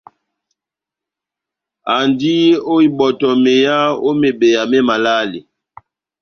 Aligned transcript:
Andi 1.95 2.33
ó 2.71 2.73
ibɔtɔ 2.87 3.29
meyá 3.43 3.77
ó 4.07 4.09
mebeya 4.21 4.61
mé 4.71 4.79
malale. 4.87 5.39